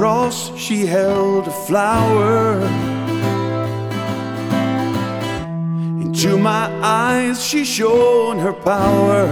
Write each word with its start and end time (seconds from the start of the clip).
cross, 0.00 0.50
she 0.56 0.86
held 0.86 1.46
a 1.46 1.50
flower. 1.66 2.58
Into 6.00 6.38
my 6.38 6.72
eyes, 6.82 7.44
she 7.44 7.66
shone 7.66 8.38
her 8.38 8.54
power. 8.54 9.28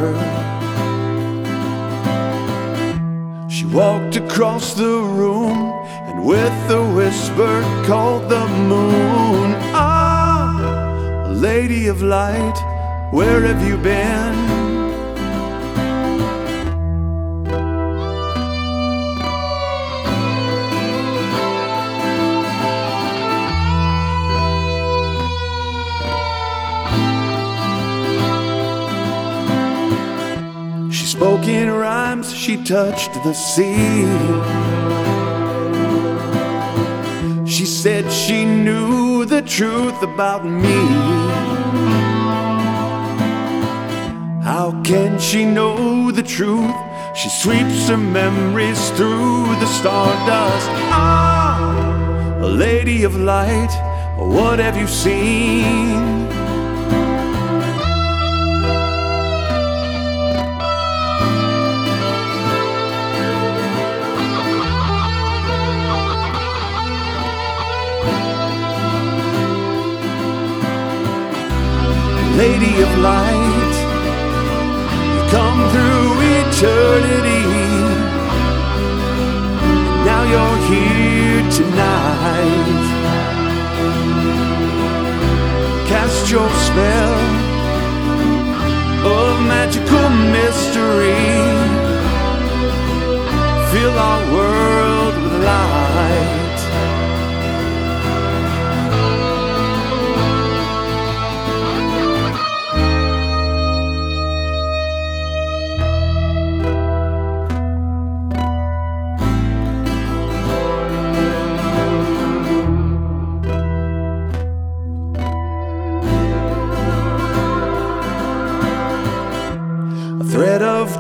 She 3.49 3.65
walked 3.65 4.17
across 4.17 4.75
the 4.75 4.97
room 5.21 5.73
and 6.09 6.27
with 6.27 6.71
a 6.71 6.85
whisper 6.99 7.63
called 7.87 8.29
the 8.29 8.47
moon. 8.73 9.55
Ah, 9.73 11.25
lady 11.31 11.87
of 11.87 12.03
light, 12.03 12.59
where 13.11 13.41
have 13.41 13.67
you 13.67 13.79
been? 13.79 14.48
She 31.19 31.25
spoke 31.25 31.49
in 31.49 31.69
rhymes, 31.69 32.33
she 32.33 32.63
touched 32.63 33.13
the 33.25 33.33
sea. 33.33 34.07
She 37.45 37.67
said 37.67 38.09
she 38.13 38.45
knew 38.45 39.25
the 39.25 39.43
truth 39.43 40.01
about 40.01 40.45
me. 40.47 40.79
How 44.45 44.81
can 44.85 45.19
she 45.19 45.45
know 45.45 46.13
the 46.13 46.23
truth? 46.23 46.77
She 47.17 47.29
sweeps 47.31 47.89
her 47.89 47.97
memories 47.97 48.91
through 48.91 49.57
the 49.59 49.67
stardust. 49.67 50.69
Ah, 50.95 52.39
a 52.41 52.47
lady 52.47 53.03
of 53.03 53.17
light, 53.17 53.73
what 54.17 54.61
have 54.61 54.77
you 54.77 54.87
seen? 54.87 56.08
Lady 72.39 72.83
of 72.83 72.99
light, 72.99 73.75
you 75.13 75.23
come 75.29 75.61
through 75.73 76.11
eternity. 76.39 77.47
Now 80.07 80.23
you're 80.33 80.61
here 80.71 81.43
tonight. 81.51 82.85
Cast 85.89 86.31
your 86.31 86.49
spell 86.67 87.19
of 89.19 89.41
magical 89.49 90.09
mystery. 90.37 91.19
Fill 93.73 93.99
our 93.99 94.33
world 94.33 94.58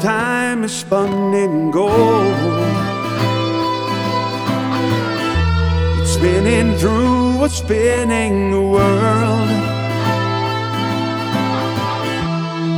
time 0.00 0.62
is 0.62 0.72
spun 0.72 1.34
in 1.34 1.70
gold. 1.70 1.92
It's 6.00 6.12
spinning 6.12 6.76
through 6.76 7.44
a 7.44 7.48
spinning 7.48 8.70
world. 8.70 9.48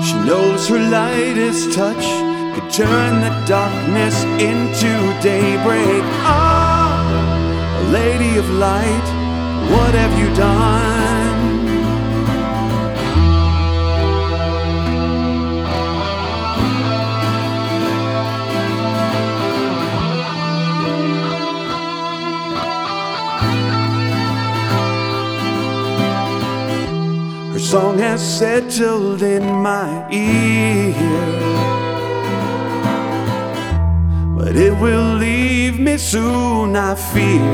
She 0.06 0.14
knows 0.25 0.69
her 0.69 0.78
lightest 0.91 1.72
touch 1.75 2.04
could 2.54 2.70
turn 2.72 3.20
the 3.20 3.44
darkness 3.47 4.25
into 4.41 4.92
daybreak. 5.22 6.04
Ah, 6.25 7.82
a 7.82 7.92
lady 7.92 8.38
of 8.38 8.48
light, 8.50 9.08
what 9.70 9.94
have 9.94 10.19
you 10.19 10.34
done? 10.34 11.29
Her 27.60 27.66
song 27.66 27.98
has 27.98 28.22
settled 28.38 29.21
in 29.21 29.44
my 29.44 30.09
ear. 30.10 30.94
But 34.34 34.56
it 34.56 34.72
will 34.81 35.16
leave 35.16 35.78
me 35.78 35.99
soon, 35.99 36.75
I 36.75 36.94
fear. 36.94 37.53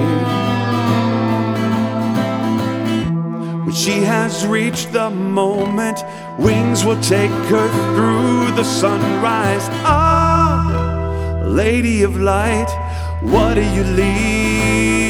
When 3.64 3.74
she 3.74 4.02
has 4.02 4.46
reached 4.46 4.92
the 4.92 5.10
moment, 5.10 5.98
wings 6.38 6.84
will 6.84 7.00
take 7.00 7.36
her 7.50 7.68
through 7.96 8.54
the 8.54 8.62
sunrise. 8.62 9.66
Ah, 9.82 11.42
lady 11.44 12.04
of 12.04 12.16
light, 12.16 12.70
what 13.22 13.54
do 13.54 13.62
you 13.74 13.82
leave? 13.82 15.05